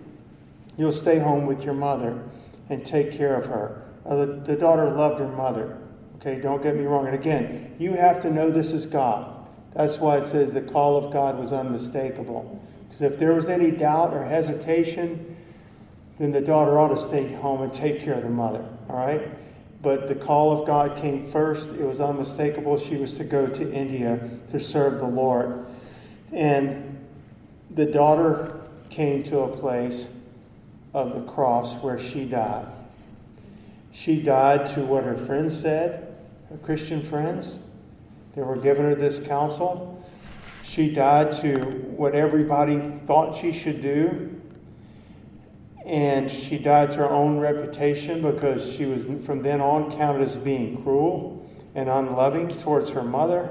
[0.76, 2.22] you'll stay home with your mother
[2.68, 3.83] and take care of her.
[4.05, 5.79] Uh, the daughter loved her mother.
[6.27, 7.07] Okay, don't get me wrong.
[7.07, 9.47] And again, you have to know this is God.
[9.75, 12.61] That's why it says the call of God was unmistakable.
[12.83, 15.37] Because if there was any doubt or hesitation,
[16.19, 18.67] then the daughter ought to stay home and take care of the mother.
[18.89, 19.29] All right?
[19.83, 21.69] But the call of God came first.
[21.69, 22.77] It was unmistakable.
[22.77, 25.65] She was to go to India to serve the Lord.
[26.33, 27.07] And
[27.71, 30.09] the daughter came to a place
[30.93, 32.67] of the cross where she died.
[33.93, 36.15] She died to what her friends said,
[36.50, 37.56] her Christian friends.
[38.35, 40.04] They were giving her this counsel.
[40.62, 41.59] She died to
[41.96, 44.32] what everybody thought she should do.
[45.85, 50.37] And she died to her own reputation because she was from then on counted as
[50.37, 53.50] being cruel and unloving towards her mother.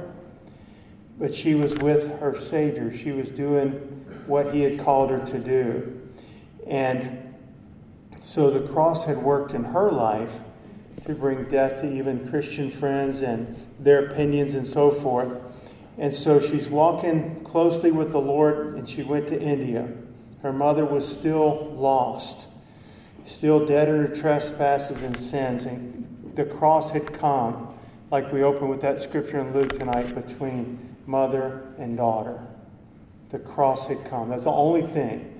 [1.17, 2.95] But she was with her Savior.
[2.95, 3.71] She was doing
[4.27, 6.01] what He had called her to do.
[6.67, 7.33] And
[8.19, 10.39] so the cross had worked in her life
[11.05, 15.37] to bring death to even Christian friends and their opinions and so forth.
[15.97, 19.87] And so she's walking closely with the Lord, and she went to India.
[20.41, 22.47] Her mother was still lost,
[23.25, 25.63] still dead in her trespasses and sins.
[25.65, 27.73] And the cross had come,
[28.11, 32.39] like we opened with that scripture in Luke tonight, between mother and daughter.
[33.29, 34.29] The cross had come.
[34.29, 35.31] That's the only thing.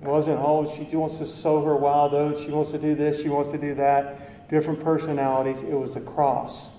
[0.00, 2.42] It wasn't, oh, she wants to sow her wild oats.
[2.42, 3.20] She wants to do this.
[3.20, 4.18] She wants to do that.
[4.54, 5.62] Different personalities.
[5.62, 6.70] It was the cross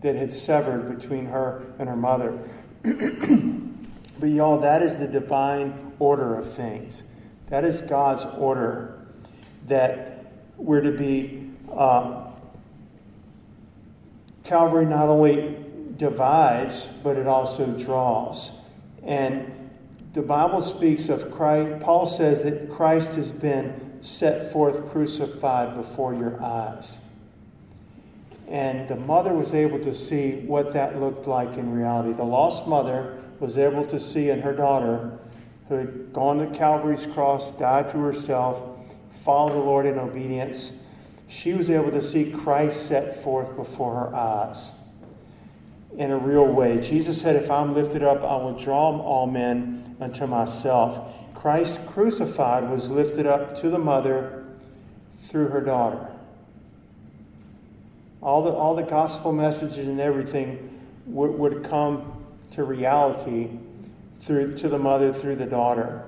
[0.00, 2.36] that had severed between her and her mother.
[2.82, 7.04] but y'all, that is the divine order of things.
[7.48, 9.06] That is God's order
[9.68, 11.52] that we're to be.
[11.72, 12.32] Uh,
[14.42, 15.58] Calvary not only
[15.96, 18.50] divides, but it also draws.
[19.04, 19.70] And
[20.12, 26.14] the Bible speaks of Christ, Paul says that Christ has been set forth crucified before
[26.14, 26.98] your eyes.
[28.48, 32.12] And the mother was able to see what that looked like in reality.
[32.12, 35.18] The lost mother was able to see in her daughter,
[35.68, 38.60] who had gone to Calvary's cross, died to herself,
[39.24, 40.80] followed the Lord in obedience,
[41.28, 44.72] she was able to see Christ set forth before her eyes.
[45.96, 46.80] in a real way.
[46.80, 51.12] Jesus said, If I'm lifted up, I will draw all men unto myself.
[51.40, 54.44] Christ crucified was lifted up to the mother
[55.26, 56.06] through her daughter.
[58.22, 63.48] All the, all the gospel messages and everything would, would come to reality
[64.20, 66.04] through to the mother through the daughter.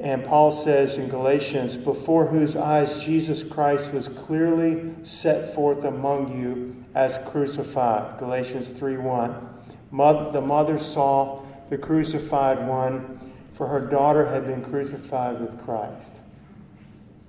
[0.00, 6.36] And Paul says in Galatians, before whose eyes Jesus Christ was clearly set forth among
[6.36, 8.18] you as crucified.
[8.18, 9.48] Galatians 3 1.
[9.92, 13.17] Mother, the mother saw the crucified one
[13.58, 16.14] for her daughter had been crucified with Christ.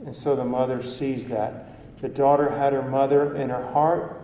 [0.06, 1.98] And so the mother sees that.
[2.02, 4.22] The daughter had her mother in her heart,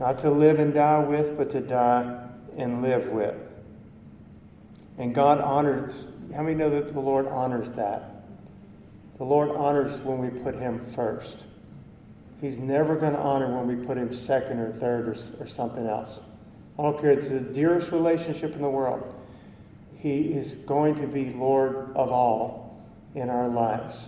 [0.00, 3.36] not to live and die with, but to die and live with.
[4.98, 8.24] And God honors, how many know that the Lord honors that?
[9.18, 11.44] The Lord honors when we put Him first.
[12.40, 15.86] He's never going to honor when we put Him second or third or, or something
[15.86, 16.18] else.
[16.76, 17.12] I don't care.
[17.12, 19.12] It's the dearest relationship in the world.
[19.98, 24.06] He is going to be Lord of all in our lives.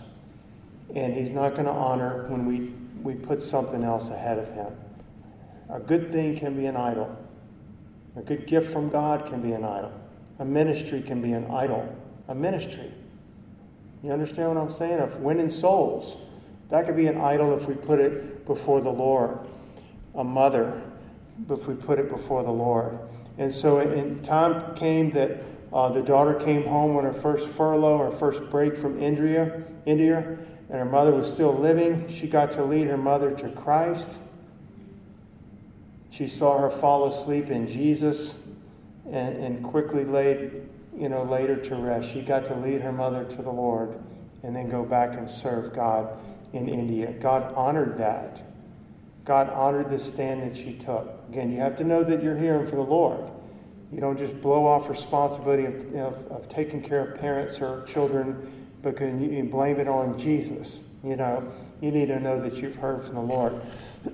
[0.95, 2.73] And He's not going to honor when we,
[3.03, 4.73] we put something else ahead of Him.
[5.71, 7.15] A good thing can be an idol,
[8.17, 9.93] a good gift from God can be an idol,
[10.39, 11.95] a ministry can be an idol.
[12.29, 12.93] A ministry.
[14.03, 15.01] You understand what I'm saying?
[15.01, 16.17] Of winning souls.
[16.69, 19.39] That could be an idol if we put it before the Lord.
[20.15, 20.81] A mother,
[21.49, 22.99] if we put it before the Lord.
[23.39, 27.99] And so, in time came that uh, the daughter came home on her first furlough,
[27.99, 30.39] her first break from India, India,
[30.71, 32.09] and her mother was still living.
[32.09, 34.13] She got to lead her mother to Christ.
[36.11, 38.39] She saw her fall asleep in Jesus
[39.07, 42.13] and, and quickly laid, you know, laid her to rest.
[42.13, 43.99] She got to lead her mother to the Lord
[44.43, 46.19] and then go back and serve God
[46.53, 47.13] in India.
[47.13, 48.43] God honored that.
[49.25, 51.07] God honored the stand that she took.
[51.29, 53.31] Again, you have to know that you're hearing for the Lord.
[53.93, 55.97] You don't just blow off responsibility of,
[56.31, 58.47] of, taking care of parents or children
[58.85, 60.83] you, you blame it on Jesus.
[61.05, 63.53] You know, you need to know that you've heard from the Lord.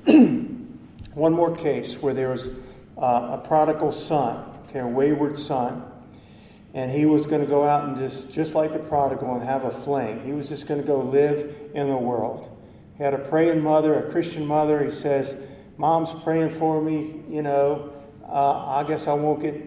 [1.14, 2.48] One more case where there was
[2.98, 5.84] uh, a prodigal son, okay, a wayward son,
[6.74, 9.64] and he was going to go out and just, just like the prodigal, and have
[9.64, 10.22] a fling.
[10.22, 12.50] He was just going to go live in the world.
[12.96, 14.84] He had a praying mother, a Christian mother.
[14.84, 15.36] He says,
[15.76, 17.92] Mom's praying for me, you know,
[18.28, 19.60] uh, I guess I won't get,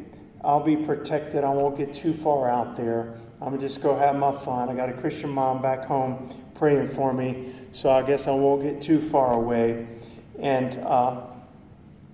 [0.44, 1.44] I'll be protected.
[1.44, 3.14] I won't get too far out there.
[3.42, 4.70] I'm going to just go have my fun.
[4.70, 8.64] I got a Christian mom back home praying for me, so I guess I won't
[8.64, 9.88] get too far away.
[10.40, 11.22] And uh,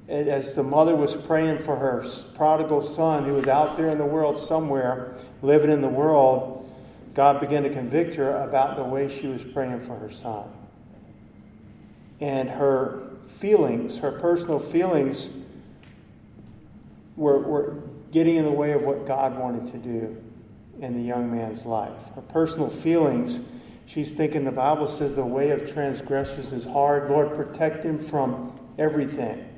[0.10, 4.06] as the mother was praying for her prodigal son who was out there in the
[4.06, 6.70] world somewhere, living in the world,
[7.14, 10.46] God began to convict her about the way she was praying for her son.
[12.20, 13.04] And her
[13.38, 15.30] feelings, her personal feelings,
[17.16, 17.76] were, were
[18.12, 20.18] getting in the way of what God wanted to do
[20.80, 21.98] in the young man's life.
[22.16, 23.40] Her personal feelings,
[23.86, 27.10] she's thinking the Bible says the way of transgressors is hard.
[27.10, 29.50] Lord, protect him from everything.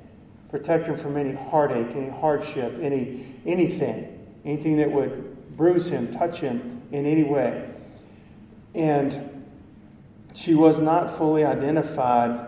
[0.50, 6.40] Protect him from any heartache, any hardship, any anything, anything that would bruise him, touch
[6.40, 7.70] him in any way.
[8.74, 9.46] And
[10.34, 12.48] she was not fully identified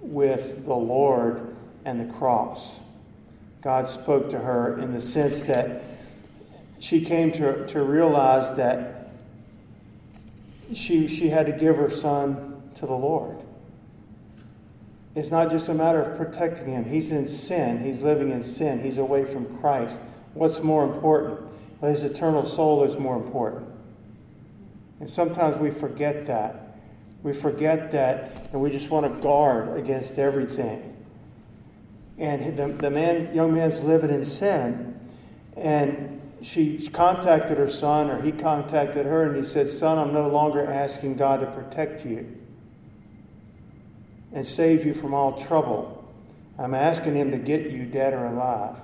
[0.00, 2.78] with the Lord and the cross.
[3.64, 5.82] God spoke to her in the sense that
[6.78, 9.08] she came to, to realize that
[10.74, 13.38] she, she had to give her son to the Lord.
[15.14, 16.84] It's not just a matter of protecting him.
[16.84, 17.82] He's in sin.
[17.82, 18.82] He's living in sin.
[18.82, 19.98] He's away from Christ.
[20.34, 21.40] What's more important?
[21.80, 23.66] Well, his eternal soul is more important.
[25.00, 26.80] And sometimes we forget that.
[27.22, 30.93] We forget that, and we just want to guard against everything
[32.18, 34.98] and the, the man, young man's living in sin.
[35.56, 40.28] And she contacted her son, or he contacted her, and he said, Son, I'm no
[40.28, 42.38] longer asking God to protect you
[44.32, 46.04] and save you from all trouble.
[46.58, 48.76] I'm asking him to get you dead or alive.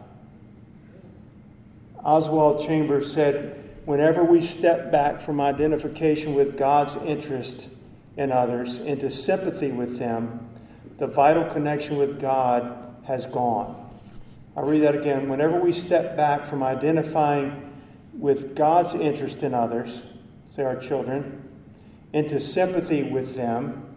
[2.05, 7.69] Oswald Chambers said, Whenever we step back from identification with God's interest
[8.17, 10.49] in others into sympathy with them,
[10.99, 13.91] the vital connection with God has gone.
[14.57, 15.29] I'll read that again.
[15.29, 17.73] Whenever we step back from identifying
[18.15, 20.05] with God's interest in others,
[20.51, 21.43] say our children,
[22.13, 23.97] into sympathy with them,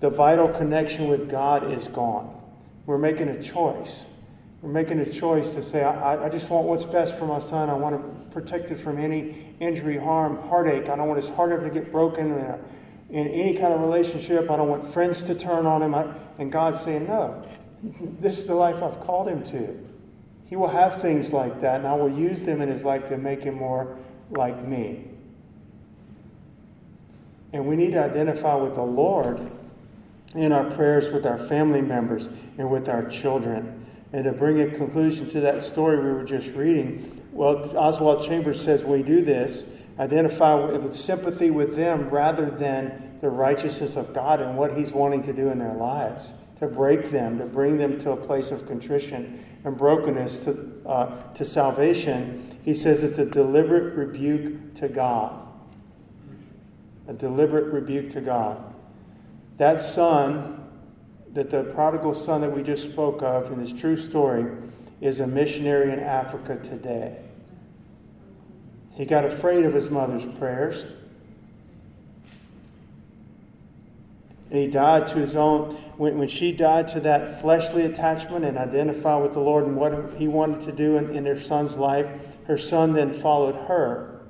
[0.00, 2.40] the vital connection with God is gone.
[2.86, 4.04] We're making a choice.
[4.62, 7.70] We're making a choice to say, I, I just want what's best for my son.
[7.70, 10.88] I want to protect it from any injury, harm, heartache.
[10.88, 12.32] I don't want his heart ever to get broken
[13.10, 14.50] in, any kind of relationship.
[14.50, 15.94] I don't want friends to turn on him.
[15.94, 17.44] I, and God's saying, no.
[17.82, 19.78] This is the life I've called him to.
[20.46, 23.18] He will have things like that, and I will use them in his life to
[23.18, 23.96] make him more
[24.30, 25.04] like me.
[27.52, 29.50] And we need to identify with the Lord
[30.34, 33.86] in our prayers with our family members and with our children.
[34.12, 38.60] And to bring a conclusion to that story we were just reading, well, Oswald Chambers
[38.60, 39.64] says we do this,
[39.98, 45.24] identify with sympathy with them rather than the righteousness of God and what He's wanting
[45.24, 48.66] to do in their lives, to break them, to bring them to a place of
[48.66, 52.58] contrition and brokenness to, uh, to salvation.
[52.64, 55.46] He says it's a deliberate rebuke to God.
[57.06, 58.62] A deliberate rebuke to God.
[59.56, 60.68] That son,
[61.32, 64.46] that the prodigal son that we just spoke of in this true story,
[65.00, 67.18] is a missionary in Africa today.
[68.94, 70.84] He got afraid of his mother's prayers.
[74.50, 78.56] And he died to his own, when, when she died to that fleshly attachment and
[78.56, 82.06] identified with the Lord and what he wanted to do in, in her son's life,
[82.46, 84.20] her son then followed her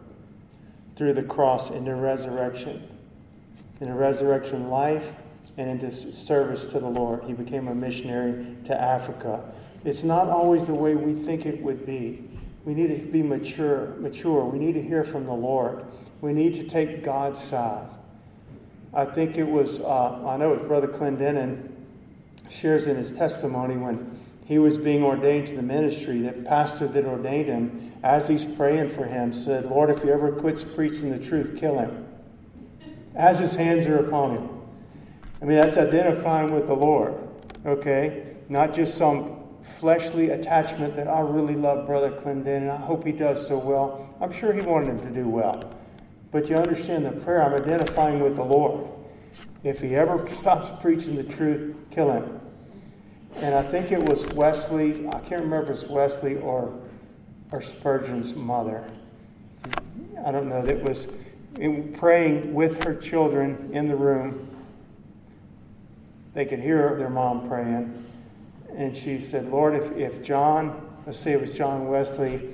[0.96, 2.88] through the cross into resurrection.
[3.80, 5.12] In a resurrection life
[5.56, 7.24] and into service to the Lord.
[7.24, 9.44] He became a missionary to Africa.
[9.84, 12.24] It's not always the way we think it would be.
[12.64, 14.44] We need to be mature, mature.
[14.44, 15.84] We need to hear from the Lord.
[16.20, 17.88] We need to take God's side.
[18.94, 21.70] I think it was, uh, I know it was Brother Clendenin
[22.50, 27.04] shares in his testimony when he was being ordained to the ministry, that pastor that
[27.04, 31.18] ordained him, as he's praying for him, said, Lord, if he ever quits preaching the
[31.18, 32.06] truth, kill him.
[33.14, 34.48] As his hands are upon him.
[35.42, 37.14] I mean, that's identifying with the Lord,
[37.66, 38.36] okay?
[38.48, 43.12] Not just some fleshly attachment that I really love Brother Clinton and I hope he
[43.12, 44.08] does so well.
[44.20, 45.74] I'm sure he wanted him to do well.
[46.30, 48.88] But you understand the prayer, I'm identifying with the Lord.
[49.64, 52.40] If he ever stops preaching the truth, kill him.
[53.36, 56.78] And I think it was Wesley, I can't remember if it's Wesley or,
[57.52, 58.84] or Spurgeon's mother.
[60.24, 61.08] I don't know, that was
[61.94, 64.48] praying with her children in the room.
[66.34, 68.04] They could hear their mom praying
[68.78, 72.48] and she said, Lord, if, if John, let's say it was John Wesley,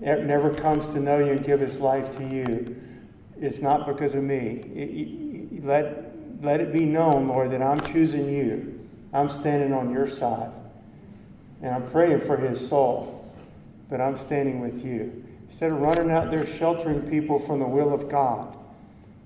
[0.00, 2.80] never comes to know you and give his life to you,
[3.44, 4.62] it's not because of me.
[4.74, 8.88] It, let, let it be known, Lord, that I'm choosing you.
[9.12, 10.50] I'm standing on your side.
[11.62, 13.32] And I'm praying for his soul,
[13.88, 15.24] but I'm standing with you.
[15.48, 18.54] Instead of running out there sheltering people from the will of God,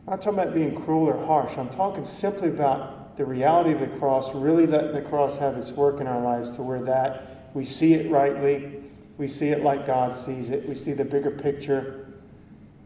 [0.07, 1.57] I'm not talking about being cruel or harsh.
[1.57, 5.73] I'm talking simply about the reality of the cross, really letting the cross have its
[5.73, 8.75] work in our lives to where that we see it rightly,
[9.17, 12.08] we see it like God sees it, we see the bigger picture.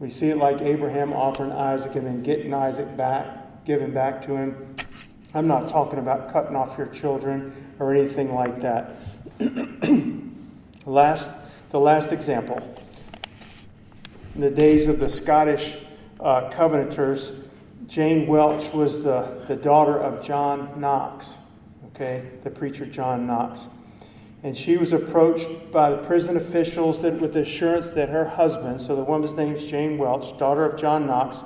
[0.03, 4.35] We see it like Abraham offering Isaac and then getting Isaac back, giving back to
[4.35, 4.75] him.
[5.33, 8.97] I'm not talking about cutting off your children or anything like that.
[10.85, 11.31] last,
[11.69, 12.61] the last example.
[14.35, 15.77] In the days of the Scottish
[16.19, 17.31] uh, Covenanters,
[17.87, 21.37] Jane Welch was the, the daughter of John Knox,
[21.95, 23.69] okay, the preacher John Knox.
[24.43, 28.81] And she was approached by the prison officials that, with the assurance that her husband,
[28.81, 31.43] so the woman's name is Jane Welch, daughter of John Knox,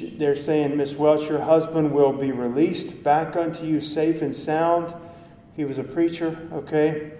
[0.00, 4.94] they're saying, Miss Welch, your husband will be released back unto you safe and sound.
[5.54, 7.12] He was a preacher, okay?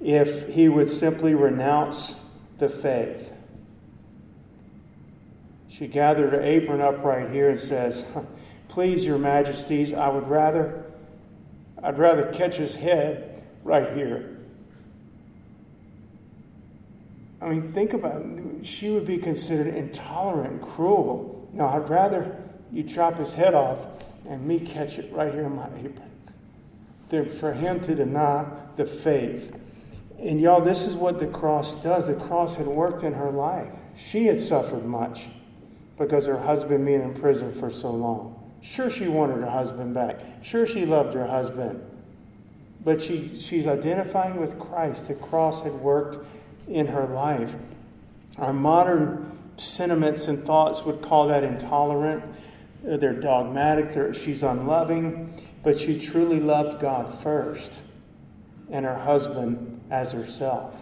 [0.00, 2.20] If he would simply renounce
[2.58, 3.32] the faith.
[5.68, 8.04] She gathered her apron up right here and says,
[8.68, 10.84] Please, your majesties, I would rather
[11.82, 14.31] I'd rather catch his head right here.
[17.42, 18.64] I mean, think about it.
[18.64, 21.48] She would be considered intolerant and cruel.
[21.52, 22.36] Now, I'd rather
[22.70, 23.86] you chop his head off
[24.28, 26.10] and me catch it right here in my apron
[27.08, 29.54] than for him to deny the faith.
[30.18, 32.06] And y'all, this is what the cross does.
[32.06, 33.74] The cross had worked in her life.
[33.96, 35.26] She had suffered much
[35.98, 38.38] because her husband being in prison for so long.
[38.62, 40.20] Sure, she wanted her husband back.
[40.42, 41.82] Sure, she loved her husband.
[42.84, 45.08] But she, she's identifying with Christ.
[45.08, 46.24] The cross had worked
[46.68, 47.54] in her life.
[48.38, 52.24] Our modern sentiments and thoughts would call that intolerant.
[52.88, 53.92] Uh, they're dogmatic.
[53.92, 55.40] They're, she's unloving.
[55.62, 57.80] But she truly loved God first
[58.70, 60.80] and her husband as herself.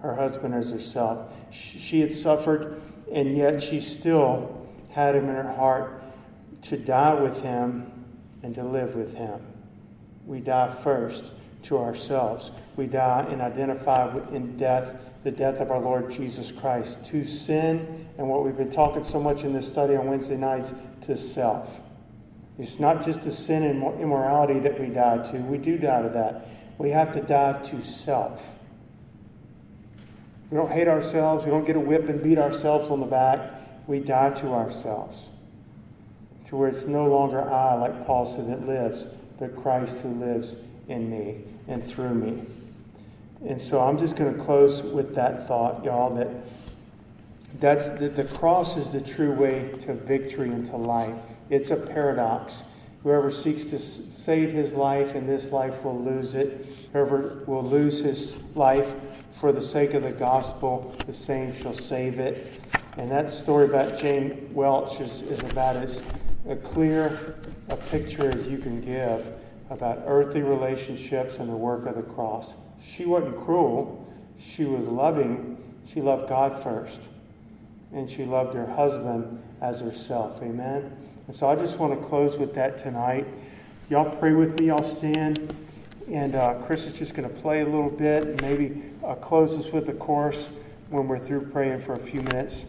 [0.00, 1.34] Her husband as herself.
[1.50, 2.80] She had suffered
[3.12, 6.02] and yet she still had him in her heart
[6.62, 7.90] to die with him
[8.42, 9.40] and to live with him.
[10.26, 11.32] We die first
[11.64, 12.50] to ourselves.
[12.76, 18.06] We die and identify in death, the death of our Lord Jesus Christ, to sin
[18.18, 21.80] and what we've been talking so much in this study on Wednesday nights, to self.
[22.58, 25.38] It's not just the sin and immorality that we die to.
[25.38, 26.48] We do die to that.
[26.76, 28.46] We have to die to self.
[30.50, 31.44] We don't hate ourselves.
[31.44, 33.52] We don't get a whip and beat ourselves on the back.
[33.86, 35.28] We die to ourselves.
[36.48, 39.06] To where it's no longer I, like Paul said, that lives,
[39.38, 40.56] but Christ who lives
[40.88, 41.36] in me
[41.68, 42.42] and through me.
[43.46, 46.28] And so I'm just going to close with that thought, y'all, that
[47.60, 51.14] that's the, the cross is the true way to victory and to life.
[51.50, 52.64] It's a paradox.
[53.02, 56.66] Whoever seeks to save his life in this life will lose it.
[56.92, 58.92] Whoever will lose his life
[59.40, 62.60] for the sake of the gospel, the same shall save it.
[62.96, 66.02] And that story about Jane Welch is, is about as
[66.64, 67.36] clear
[67.68, 69.32] a picture as you can give
[69.70, 72.54] about earthly relationships and the work of the cross.
[72.84, 74.06] She wasn't cruel,
[74.38, 75.56] she was loving.
[75.92, 77.00] She loved God first,
[77.92, 80.42] and she loved her husband as herself.
[80.42, 80.94] Amen.
[81.26, 83.26] And so I just want to close with that tonight.
[83.88, 84.70] Y'all pray with me.
[84.70, 85.54] I'll stand.
[86.10, 89.58] And uh, Chris is just going to play a little bit and maybe uh, close
[89.58, 90.50] us with a chorus
[90.90, 92.66] when we're through praying for a few minutes.